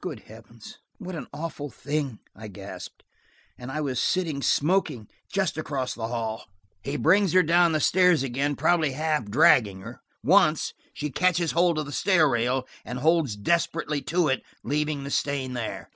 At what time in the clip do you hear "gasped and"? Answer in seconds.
2.46-3.68